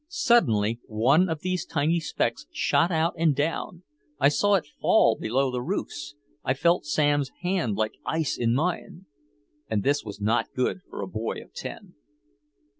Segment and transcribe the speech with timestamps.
[0.07, 3.83] Suddenly one of these tiny specks shot out and down,
[4.19, 9.05] I saw it fall below the roofs, I felt Sam's hand like ice in mine.
[9.69, 11.93] And this was not good for a boy of ten.